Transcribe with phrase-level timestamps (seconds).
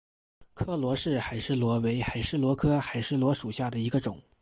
[0.55, 4.19] 柯罗氏海蛳螺为海蛳螺科海蛳螺属下的一个种。